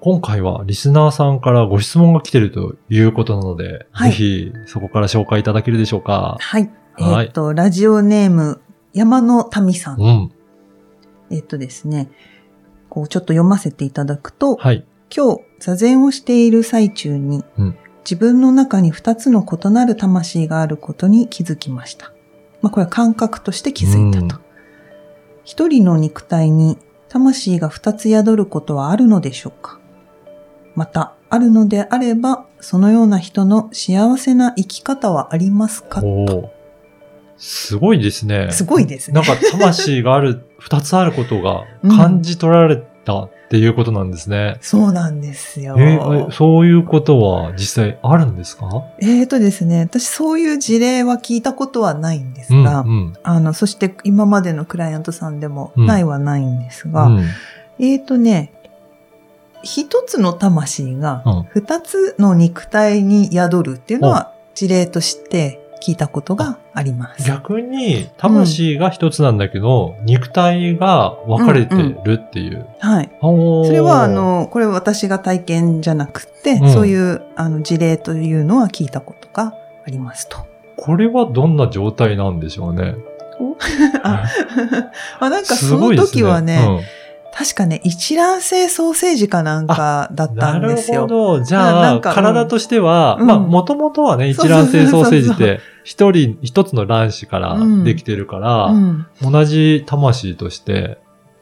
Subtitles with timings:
[0.00, 6.36] 今回はリスナーさんからご質問が来てるということなので、はいぜひそこから紹介いただけるでしょうか。
[6.40, 6.70] はい。
[6.94, 8.60] はいえっ、と、ラジオネーム、
[8.92, 10.00] 山の民さん。
[10.00, 10.32] うん。
[11.30, 12.10] えっ、とですね、
[12.88, 14.86] こう、ちょっと読ませていただくと、はい。
[15.14, 22.12] 今日、座禅をしている最中に、うん自分の中に二つの異なる魂があることに気づきました。
[22.62, 24.40] まあ、これは感覚として気づいたと。
[25.44, 29.79] 一人の肉体に魂が二つ宿ることはあるのでしょうか？
[30.74, 36.00] また、あるのであれば、そのような人の幸せな生き方はありますか？
[36.02, 36.48] おー。
[37.38, 38.48] すごいですね。
[38.50, 39.14] すごいですね。
[39.14, 44.58] なんか魂がある、 二つあることが感じ取られたっていうことなんですね。
[44.60, 45.74] そうなんですよ。
[45.78, 48.68] えーえそういうことは実際あるんですか？
[49.00, 53.14] えーとですね、私そういう事例は聞いたことはないんですうんが、うん。
[53.22, 55.86] あの、そして今までのクライアントさんでもうん。
[55.86, 57.24] ないはないんですが、うん。
[57.78, 58.52] えーとね、
[59.62, 67.26] 一つの魂がうん二つの肉体に宿るっていうのは事例として聞いたことがあります。
[67.26, 72.66] 逆に、魂が一つなんだけど、肉体が分かれてるっていう。
[72.80, 73.10] はい。
[73.20, 79.54] そそれは、あ、の、これ私が体験じゃなくて、うんそういうあの事例というのは聞いたことが
[79.86, 80.46] ありますと。
[80.76, 82.94] これはどんな状態なんでしょうね。
[84.02, 84.24] あ
[85.20, 86.82] あなんかすそのごいです時はね、
[87.32, 91.02] 確かね、一卵性ソーセージかなんかだっうんたなんるですよ。
[91.02, 91.40] ほど。
[91.40, 93.26] じなゃあ、体としては、うん。
[93.26, 99.06] まあ、もともとはね、一卵性ソーセージって、一人、一つの卵子からできてるから、うん。
[99.22, 100.98] 同じ魂として、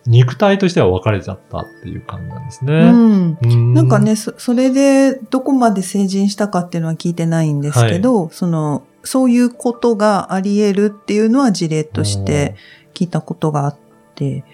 [0.07, 2.91] 肉体としては分かれちゃったっていう感じなんですうね。
[2.91, 3.39] ん。
[3.43, 3.75] うん。
[3.75, 12.57] なんか、ねそ、それでどこまで成人したかっていうのは聞いてないんですけど、その、そういうことがあり得るっていうのは事例として
[12.95, 13.77] 聞いたことがあっ
[14.15, 14.45] て、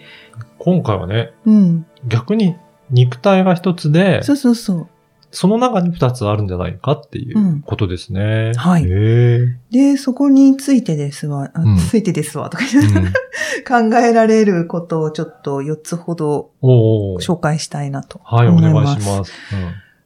[0.64, 1.86] 今回はね、うん。
[2.08, 2.56] 逆に
[2.88, 4.88] 肉体が一つで、そうそうそう。
[5.30, 8.52] その中に二つあるんじゃないかっていうことですね。
[8.56, 9.58] はいへえ。
[9.70, 18.84] で、そこについてですわ、あうんついてですわとかうん 考えられることをちょっと4つほど紹介したいなとはい、お思います。
[18.86, 19.32] 願いします。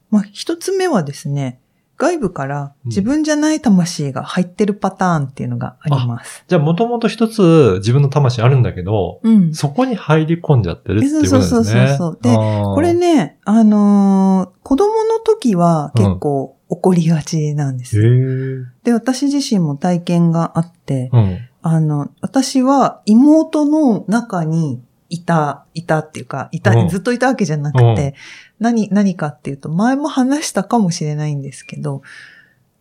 [0.09, 1.61] まあ、一つ目はですね、
[1.99, 6.45] 外部から自分じゃない魂が入ってるパターンっていうのがあります。
[6.47, 9.53] じゃあ、もともと一つ自分の魂あるんだけど、うん。
[9.53, 11.41] そこに入り込んじゃってるっていうことですね。
[11.41, 17.99] そうそうそうそうでここれ、ね、あのー子供の時は結構起こりがちなんでへす。
[17.99, 18.85] え。
[18.85, 21.39] で、私自身も体験があって、うん。
[21.61, 28.13] あの、私は妹の中にいた、いたっていうか、いた、うんずっといたわけじゃなくて、
[28.59, 32.01] 何、何かっていうと、前も話したかもしれないんですけど、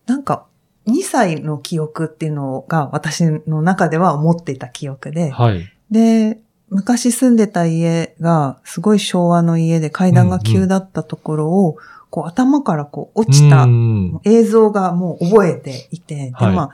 [0.07, 0.47] なんか、
[0.87, 5.71] 2歳の記憶っていうのが私の中では持っていた記憶で、はい。
[5.91, 6.41] で、
[6.71, 11.77] 昔住んでた家がすごい昭和の家で階段が急だったところを、
[12.11, 14.21] こう頭からこう落ちたうん。
[14.25, 16.71] 映像がもう覚えていて、はいで、まあ、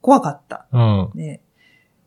[0.00, 0.66] 怖かった。
[0.72, 1.10] うん。
[1.14, 1.40] で、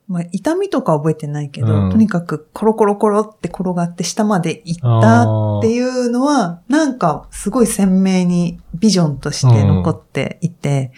[0.08, 10.92] まあ、痛みとか覚えてないけど、うんとにかくコロコロコロって転がって下まで行ったっていうのは、なんかすごい鮮明にビジョンとして残っていて、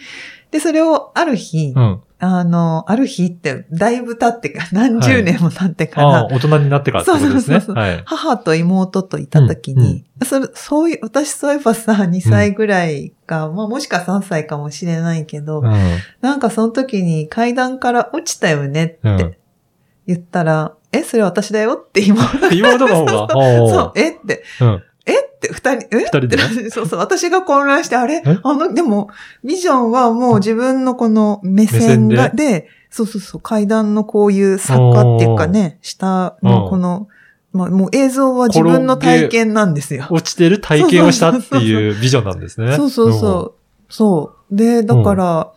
[0.50, 2.02] で、それをある日、うん。
[2.18, 7.40] あの、ある日ってだいぶ経ってか、何十年も経ってから、ああ、大人になってからってことですね。
[7.40, 8.02] そうそうそうはい。
[8.06, 15.72] 母と妹といた時に、それ、そういう、私そういえばさ、2歳ぐらいか、まあもしか3歳かもしれないけど、うん。
[16.22, 19.36] なんかその時に階段から落ちたよねってうん。
[20.06, 22.48] 言ったら、え、それ私だよって妹が。
[22.50, 23.28] 妹の方が？
[23.68, 24.82] そう、えって、うん。
[25.52, 26.00] 二人、え？
[26.00, 28.22] 二人でって そうそう、私が混乱して、あれ？
[28.24, 28.38] え？
[28.42, 29.10] あの、でも、
[29.44, 32.68] ビジョンはもう自分のこの目線が、で？
[32.90, 37.08] そうそうそう、階段のこういう坂っていうかね、下のこの、
[37.52, 40.06] まあもう映像は自分の体験なんですよ。
[40.10, 42.74] 落ちてる体験をしたっていうビジョンなんですね。
[42.76, 43.54] そうそうそ
[43.88, 43.92] う。
[43.92, 44.56] そう。
[44.56, 45.52] で、だから、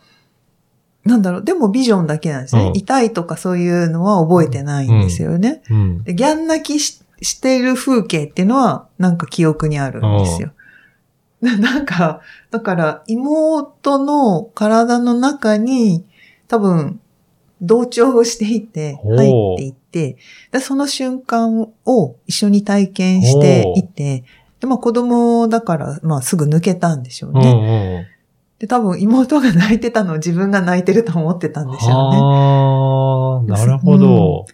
[1.04, 2.68] なんだろう、でもビジョンだけなんですね。
[2.68, 5.62] うん痛いとかそういうのは覚えてないんですよね。
[5.70, 5.76] うん。
[5.76, 6.02] うん。
[6.04, 10.52] で、ギャン泣きししている風景っていうのは、なんか記憶にあるんですよ。
[11.40, 12.20] な なんか、
[12.50, 16.04] だから、妹の体の中に、
[16.48, 17.00] 多分、
[17.62, 20.16] 同調をしていて、入っていって、
[20.50, 24.24] でその瞬間を一緒に体験していて、
[24.60, 28.06] で、まあ子供だから、まあすぐ抜けたんでしょううんね。
[28.58, 33.52] で、多分妹が泣いてたのを自分が泣いてると思ってたんでしょうね。
[33.52, 34.44] ああ、なるほど。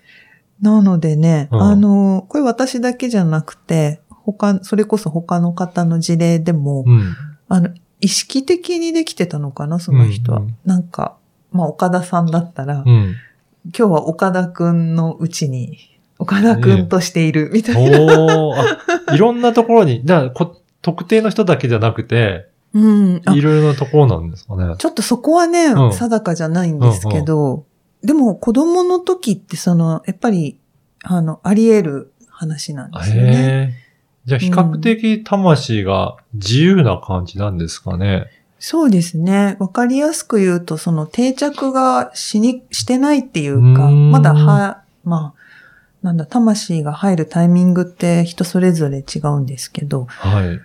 [0.61, 7.15] なのでね、うんあの、これ私だけじゃなくて、他、それこそ他の方の事例でも、うん。
[7.49, 7.71] あの、
[8.01, 10.39] 意識的にできてたのかな、その人は。
[10.39, 11.17] うんうんなんか、
[11.53, 13.15] まあ、岡田さんだったら、うん。
[13.77, 15.79] 今日は岡田くんのうちに、
[16.19, 18.01] 岡田くんとしている、みたいな。
[18.01, 18.79] おー
[19.09, 23.23] あ、いろんなところに、だからこ特定の人だけじゃなくて、うん。
[23.25, 24.75] あいろいろなところなんですかね。
[24.79, 27.65] ちょっとそこはね、うん定かじゃないんですけど、
[28.07, 30.59] でも子供の時ってその、やっぱり、
[31.03, 33.75] あの、あり得る話なんですよね。
[34.25, 38.27] じゃあ比較的魂が自由な感じなんですかね。
[38.59, 39.57] そうですね。
[39.59, 45.41] わかりやすく言うと、その定着がしに、してないっていうか、うまだは、まあ、
[46.03, 50.61] なんだ、魂が入るタイミングって人それぞれ違うんですけど、はい。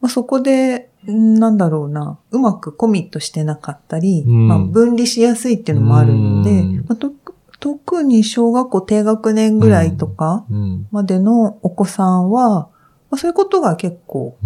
[0.00, 7.12] まあ、そこで、んなんだろうな、うまくコミットしてなかったり、うんまあ、分離しやすいっていうのもあるのでうん、まあ、と
[7.60, 10.88] 特に小学校低学年ぐらいとかうん。
[10.90, 12.68] までのお子さんは、
[13.10, 14.38] まあ、そういうことが結構。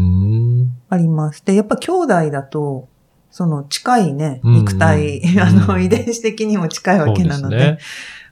[0.88, 1.44] あります。
[1.44, 2.88] で、やっぱ兄弟だと、
[3.30, 7.78] その近いね、うん肉体、うんあの、遺伝子的にも近いわけなので、ですね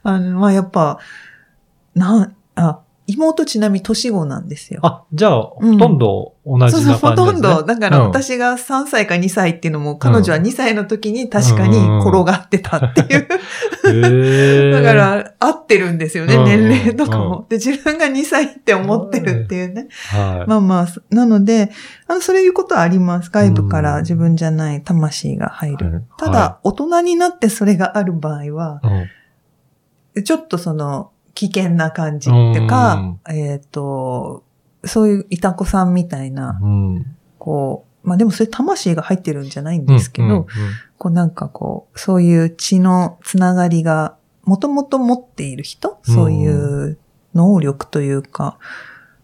[0.03, 0.99] あの、まあ、やっぱ、
[1.95, 4.79] な、あ、妹ちなみに年子なんですよ。
[4.83, 7.49] あ、じゃあ、ほとんど同じな感じそうそう、ほとんど。
[7.49, 13.27] ですねだからうん私が3歳か2歳っていうのも、彼女は2歳の時に確かに転がってたっていう。
[13.87, 14.71] へえ。
[14.71, 17.45] だか、ら、合ってるんですよね、うん年齢とかうも。
[17.49, 19.89] で、自分が2歳って思ってるっていうね。
[20.09, 20.49] はい。
[20.49, 21.71] まあまあ、なので、
[22.07, 23.29] あの、そういうことはあります。
[23.29, 25.91] 外部から自分じゃない魂が入る。
[25.91, 29.07] はいただ、大人になってそれがある場合は、うん
[30.21, 34.43] ちょっとその、危険な感じっていうか、えっ、と、
[34.85, 37.15] そういういた子さんみたいな、うん。
[37.39, 40.45] こう、まあでもそれ魂が入ってるんじゃないんですけど、うんうん
[40.97, 44.15] こうなんかこう、そういう血のつながりが、
[44.45, 46.97] もともと持っている人、そういう
[47.33, 48.57] 能力というか、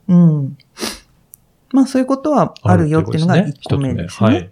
[0.09, 0.57] うん。
[1.71, 4.29] まあそういうことはあるよっていうのが1個目ですね。
[4.29, 4.51] はい。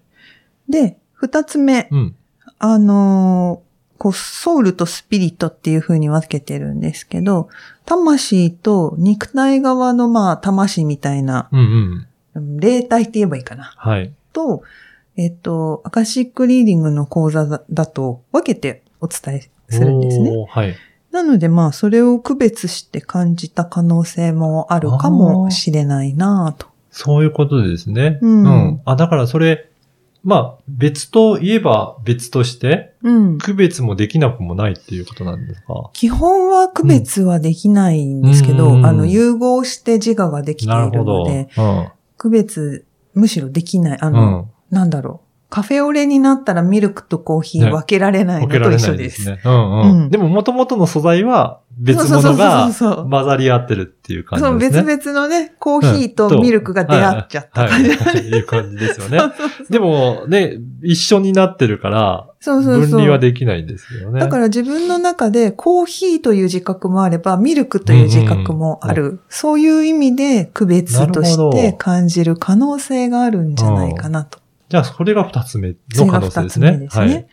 [0.70, 2.16] で、2つ目、うん。
[2.60, 3.67] あのー
[3.98, 7.50] こう、ソウルとスピリットっていう風に分けてるんですけど、
[7.86, 11.66] 魂と肉体側のまあ、魂みたいな、うんうん。
[11.66, 12.08] うん
[12.60, 13.74] 霊体って言えばいいかな。
[13.76, 14.14] はい。
[14.32, 14.62] と、
[15.16, 20.46] えっと、アカシックリーディングの講座だだと分けてお伝えするんですね。
[20.48, 20.76] はい。
[21.12, 26.68] なのでまあ、それを区別して感じた可能性もあるかもしれないなぁと。
[26.92, 28.20] そういうことですね。
[28.22, 29.70] うんあ、だからそれ、
[30.24, 33.38] まあ、別といえば別として、うん。
[33.38, 35.90] 区別もできなくもないっていうことなんですか？
[35.94, 41.88] 基本は区別はできないんですけど、うんあの、融合して自我ができていなるので、うん。
[42.18, 43.98] 区別、むしろできない。
[44.02, 44.52] あうの、ん。
[44.70, 45.28] なんだろう。
[45.50, 48.88] カフェオレになったらミルクとコーヒーね分けられないのと一緒です。
[48.90, 49.42] ないですね。
[49.46, 50.04] うんうん。
[50.04, 54.84] うんでも元々の素材は別そうそう物がそうそう混ざり合ってるっていう感じそう、ですね。
[54.84, 57.70] 別々のね、コーヒーとミルクが出会っちゃったはい。
[57.72, 57.90] 感じ。
[57.92, 58.18] はい。
[58.18, 59.20] いう感じですよね。
[59.70, 62.88] でもね、一緒になってるから、そうそうそう。
[62.88, 64.20] 分離はできないんですよね。
[64.20, 69.20] だから自分の中でコーヒーという自覚もあれば、ミルクという自覚もある。
[69.30, 74.40] そういう意味で区別としてど感じる可能性があるんじゃないかなと。
[74.70, 76.72] じゃあ、それが二つ目それがの可能性二つですね。
[76.72, 77.28] 目ですね。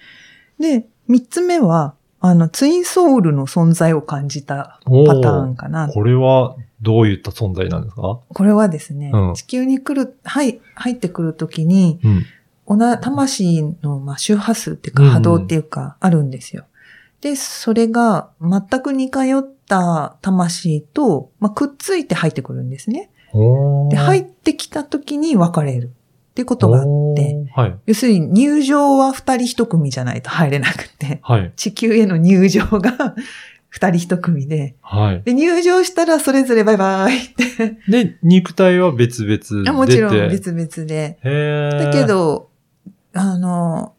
[0.61, 1.95] で、三つ目は、
[2.27, 5.07] あの、ツインソウルの存在を感じたはい。
[5.07, 5.89] パターンかな。
[5.89, 8.21] これはどういった存在なんですか？
[8.29, 12.25] これはですね、うん地球に来る、はい、入ってくるときに、うん。
[12.65, 16.65] おな、魂の、まあ、周波数っていうかうんうん波動っていうか、あるんですよ。
[17.21, 23.11] で、それが全く似通った魂と、まあ、くっついて入ってくるんですね。
[23.91, 25.91] で、入ってきた時に分かれる
[26.35, 27.79] ってことがあって、はい。
[27.87, 31.53] 要するに入場は二人一組じゃないと入れなくて、はい。
[31.55, 33.15] 地球への入場が
[33.71, 35.23] 二人一組で、はい。
[35.23, 39.71] で、入場したらそれぞれバイバイって、で、肉体は別々出て。
[39.71, 42.49] もちろん別々で、だけ、ど、
[43.13, 43.93] あの、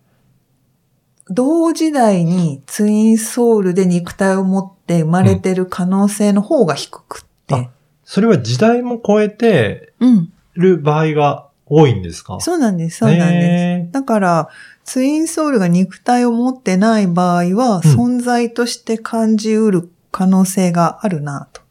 [1.30, 7.70] 同時代にツインソウルで肉体を持って生まれてる可能性の方が低くって。
[8.04, 10.32] それは時代も超えてうん。
[10.56, 12.40] る場合が多いんですか？
[12.40, 13.28] そうなんです、そうなんです。
[13.88, 14.50] へだから、
[14.84, 21.62] ツインソウルが肉体を持ってない場合は、うん存在として感じうる可能性があるなと。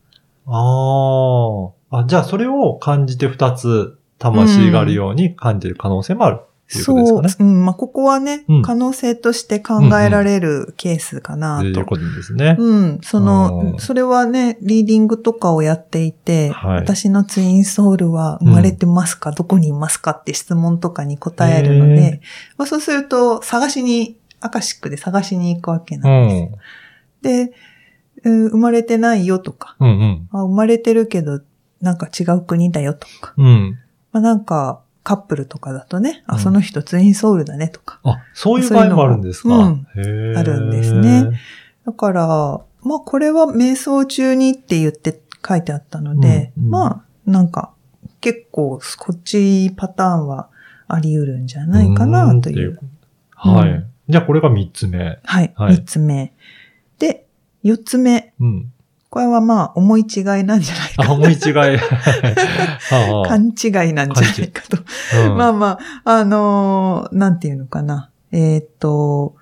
[0.49, 2.01] ーああ。
[2.01, 6.41] あ、じゃあそれを感じて二つ魂があるように感じる可能性もある。
[6.73, 11.73] ていうことですそうかね。、うん、まあ、ここはね、うん可能性として考えられるケースかなと。
[11.73, 12.57] ということですね。
[12.59, 22.21] うん、そうんの、それはね、リーディングとかをやっていて、はい私のツインソウルは生まれてますか、どこにいますかって質問とかに答えるのへで、
[22.57, 26.49] まあ、そうすると、探しに、アカシックで探しに行くわけうなんで
[27.23, 27.29] す。
[27.29, 27.47] ん。
[27.49, 27.53] で、
[28.25, 30.29] うん生まれてないよとか、うんうん。
[30.33, 31.41] あ生まれてるけど、
[31.81, 33.79] なんか違う国だよとか、うん。
[34.13, 38.01] まあ、なんか、カップルとかだとね、あ、うんその人ツインソウルだねとか。
[38.03, 39.49] あ、そういう場合もあるんですか？
[39.49, 39.87] うん
[40.37, 41.39] あるんですね。
[41.87, 42.27] だから、
[42.83, 47.73] まあこれは瞑想中にって言って書いてあったので、うんうんまあなんか
[48.21, 50.49] 結構こっちパターンは
[50.89, 52.71] あり得るんじゃないかなという。
[52.71, 52.85] ーんって
[53.35, 53.71] はい。
[53.71, 55.19] うんじゃあこれが三つ目。
[55.25, 55.55] はい。
[55.57, 56.35] はい三つ目。
[56.99, 57.27] で、
[57.63, 58.35] 四つ目。
[58.39, 58.73] うん。
[59.15, 61.53] これはまあ思い違いなんじゃないかあ、思い違い。
[61.53, 61.79] は
[63.25, 64.79] あ勘違いなんじゃないかと。
[65.29, 68.11] うんまあまあ、あのーなんていうのかな。
[68.33, 69.37] えーっと、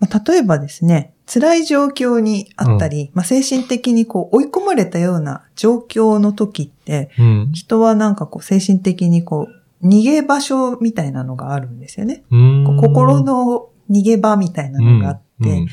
[0.00, 7.50] まあ、例えばですね、辛い状況にあったり、まあ、精神的にこう追い込まれたような状況の時って、うん。
[7.52, 9.46] 人はなんかこう精神的にこ
[9.80, 12.24] う逃げ場所みたいなのがあるんですよね。
[12.28, 15.68] 心の逃げ場みたいなのがあって、うん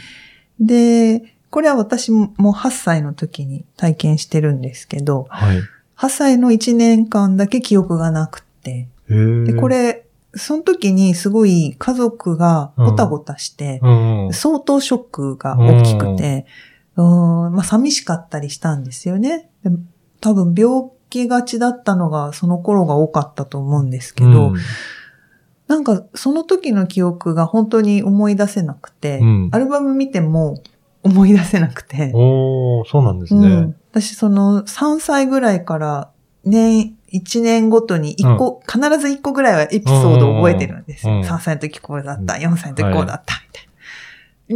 [0.59, 5.59] で、これは私も8歳の時に体験してるんですけど、はい。
[5.97, 14.33] 8歳の1年間だけ記憶がなくて、で、こ、れ、その時にすごい家族がごたごたして、うん。
[14.33, 16.45] 相当ショックが大きくて、
[16.97, 19.49] うん、まあ寂しかったりしたんですよね。
[19.63, 19.71] で
[20.21, 24.55] 多分病気がちだったのがその頃が多かったと思うんですけど、うん
[25.67, 30.61] なんかその時の記憶が本当に思い出せなくて、うんアルバム見ても
[31.05, 33.75] 思い出せなくて、おー、そうなんですねうん。
[33.91, 36.09] 私その3歳ぐらいから
[36.43, 41.13] 年、1年ごとに1個、必ず1個ぐらいはエピソードを覚えてるんですよ。
[41.13, 43.67] うん3歳の時こうだった、4歳の時こうだった、みたい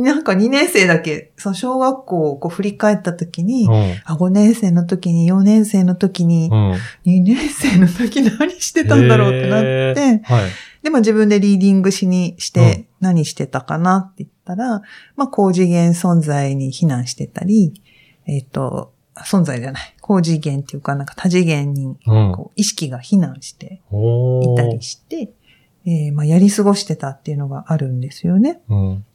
[0.01, 0.13] な。
[0.13, 3.73] なんか2年生だけ、その小学校をこう振り返った時に、うん
[4.05, 6.71] あ、5年生の時に、4年生の時に、うん。
[6.73, 6.77] 2
[7.23, 10.49] 年生の時何してたんだろうってなって、はい。
[10.83, 14.81] で、まあ自分でリーディングしにして、何してたかなって言ったら、
[15.15, 17.73] まあ高次元存在に避難してたり、
[18.25, 19.95] えっ、と、存在じゃない。
[20.01, 22.31] 高次元っていうか、なんか多次元にうん。
[22.33, 25.31] こう意識が避難していたりして、
[25.85, 28.61] えーまあやり過ごしてたっていうのがあるんですよね。
[28.69, 29.05] うん。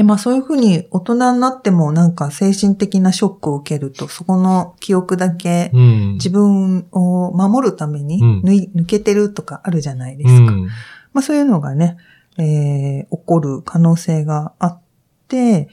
[0.00, 6.12] で、まあそういうふうに大人になってもなんか精神的なショックを受けると、そこの記憶だけうん。
[6.14, 10.52] 自分を守るためにうん抜い抜けてるとかあるじゃないですか。
[10.52, 10.68] うん
[11.12, 11.98] まあそういうのがね、
[12.38, 14.80] えー起こる可能性があっ
[15.28, 15.68] て、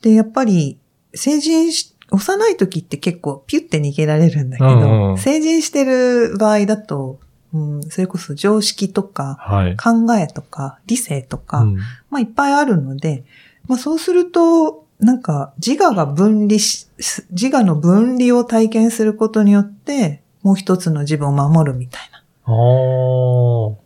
[0.00, 0.78] で、やっぱり
[1.12, 7.20] 成人し、幼い時って結構ピュって逃げられるんだけど、うんうん成人してる場合だと、
[7.52, 9.76] うん、それこそ常識とかはい。
[9.76, 11.76] 考えとか理性とか、うん
[12.08, 13.24] まあいっぱいあるので、
[13.70, 16.88] まあそうすると、なんか自我が分離し、
[17.30, 22.24] 自我の分離を体験することによって、もう一つの自分を守るみたいな。
[22.46, 23.76] そ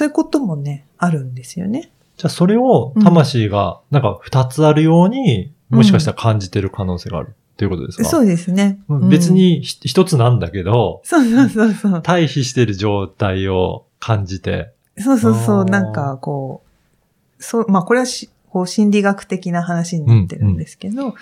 [0.00, 1.90] ういうこともね、あるんですよね。
[2.16, 8.04] じゃあそれを魂がなんか二つあるように、うんもしかしたら感じてる可能性があるっていうことですか？
[8.04, 8.78] そうですね。
[8.88, 9.32] うん別。
[9.32, 12.02] にひ一つなんだけど、そうそうそうそう。
[12.02, 14.72] 対比してる状態を感じて。
[14.98, 15.64] そうそうそう。
[15.64, 16.62] なんかこ
[17.38, 21.14] う、そう、まあこれはしこう心理学的な話になってるんですけど、やっ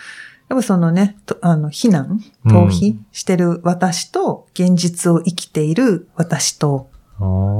[0.51, 6.91] ぱそのね、とあの、避難、逃避してる私と、現実を生きている私と、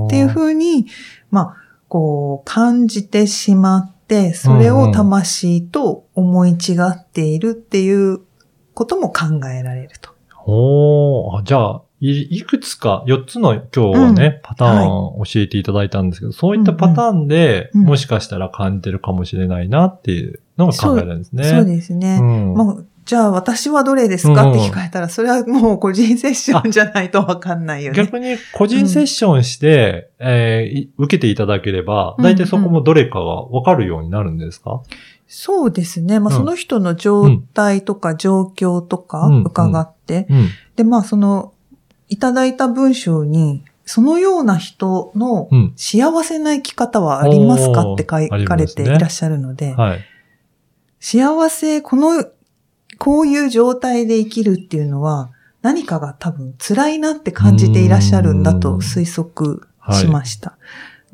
[0.09, 0.89] っていううふうに、
[1.31, 1.57] まあ、
[1.89, 8.21] こう、感じてしまって、それを魂と思い違っているっていう
[8.75, 10.11] ことも考えられると。
[10.45, 11.39] おー。
[11.39, 17.87] あじゃあ、いいくつか、4つの今日はね、パターンを教えていただいたんですけど、そういったパターンで、うんうん。
[17.87, 21.45] もしかしたら感じてるかもしれないなっていうのが考えるんですね。
[21.45, 22.19] そうですね。
[22.21, 22.55] うん。
[22.55, 24.51] まあ、じゃあ私はどれですか？
[24.51, 27.97] って聞かれたら、それはもう個人セッションじゃないとわかんないよね。
[27.97, 34.83] 逆に個人セッションして、えーい受けていただければ、うん大体そこもどれかがわかるようになるんですか、
[35.29, 36.19] そうですね。
[36.19, 36.41] まあ、うん。
[36.41, 39.43] その人の状態とか状況とかうん。
[39.45, 40.49] 伺って、うん。
[40.75, 41.52] で、まあ、その、
[42.13, 45.73] いただいた文章に、そのような人のうん。
[45.77, 50.01] 幸せな生き方はありますかって書かれていらっしゃるので、はい。
[51.01, 52.25] 幸せ、この、
[52.99, 55.31] こういう状態で生きるっていうのは、
[55.63, 60.59] 何かが多分辛いなって感じていらっしゃるんだと推測しました。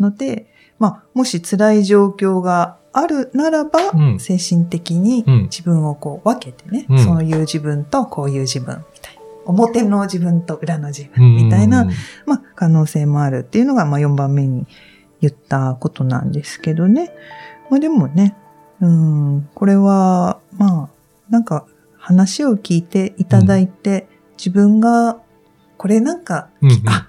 [0.00, 8.84] ので、まあ、もし辛い状況があるならば、うん精神的にうん自分をこう分けてね、うんそういう自分とこういう自分。
[9.48, 11.90] 表の自分と裏の自分みたいな、うん
[12.26, 14.66] まあ、可能性もあるっていうのが、まあ、4番目に
[15.20, 17.12] 言ったことなんですけどね。
[17.70, 18.36] まあでもね、
[18.80, 20.88] うん、これは、まあ、
[21.30, 25.20] なんか話を聞いていただいて、自分が、
[25.76, 26.82] これなんか、うんうん。
[26.86, 27.08] あ、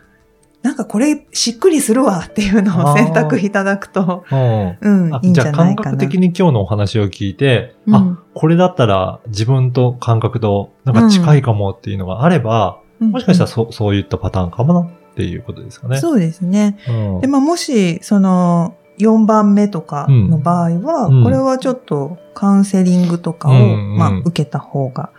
[0.62, 5.92] なんかこれしっくりするわっていうのを選択いただくと、うんうん、いいんじあじゃあ感ゃないかな。
[5.92, 16.00] 覚的に今日のお話を聞いて、うんあ、これだったら自分と感覚となんか近いかもっていうのがあれば、うんもしかしたらそそういったパターンかもなっていうことですかね。
[16.00, 16.78] そうですね。
[16.90, 25.12] うんで、まあ、もし、その、4番目とかの場合は、うんこれはちょっとカウンセリングとかを、まあ、受けた方が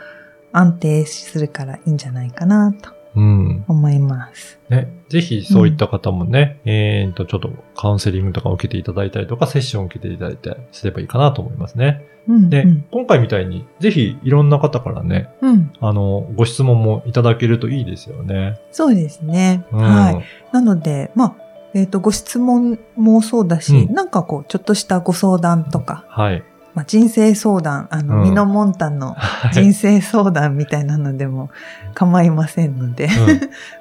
[0.53, 3.65] 安定するからいいんじゃないかなとうん。
[3.67, 4.10] 思います。
[5.17, 5.21] ね。
[5.21, 12.07] ぜひそういった方もね、えーと、ちょっとカウンセリングとかを受けていただいたりとか、セッションを受けていただいてすればいいかなと思いますね。
[12.29, 12.85] うん、で、うん。
[12.91, 15.73] 今回みたいに、ぜひいろんな方からね、うん。
[15.81, 18.61] あの、ご質問もいただけるといいですよね。
[18.71, 19.67] そうですね。
[19.73, 20.25] うんはい。
[20.53, 21.35] なので、まあ、
[21.75, 26.43] えっ、と、ご質問もそうだし、うんなんかこう、ちょっとしたご相談とか、はい。
[26.75, 28.23] まあ、人生相談、あの、うん。
[28.25, 29.53] ミノモンタンの はい。
[29.53, 31.51] 人生相談みたいなのでも
[31.95, 33.07] 構いませんので、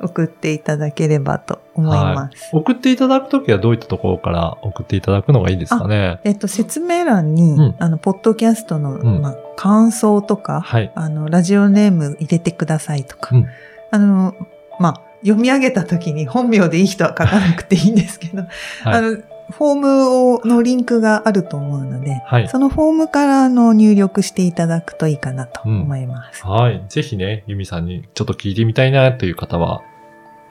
[0.01, 0.07] うん。
[0.09, 2.49] 送っていただければと思います。
[2.51, 6.19] 送っていただくときはどういったところから送っていただくのがいいですかね？
[6.23, 7.75] えっと、説明欄に、うん。
[7.79, 9.21] あの、ポッドキャストの、ん。
[9.21, 10.91] まあ、感想とか、はい。
[10.95, 13.45] あの、ラジオネーム入れてくださいとか、うん。
[13.91, 14.35] あの、
[14.79, 18.49] まあ、読み上げた時に本名でいい人は書かなくていいんですけど、はい。
[18.85, 19.17] あの、
[19.51, 26.45] フォームをのリンクがあると思うので、はいそのフォームからあの入力していただくといいかなと思います。
[26.45, 26.83] はい。
[26.89, 29.81] ぜひね、ゆみさんにちょっと聞いてみたいなという方は、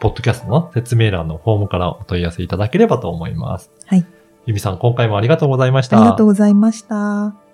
[0.00, 3.70] ポッドキャストの説明欄のフォームからお問い合わせいただければと思います。
[3.86, 4.06] はい。
[4.46, 6.00] ゆみさん、今回もありがとうございました。
[6.00, 7.47] ありがとうございました。